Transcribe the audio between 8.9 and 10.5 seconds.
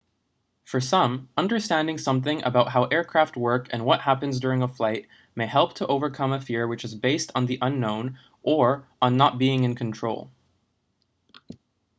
on not being in control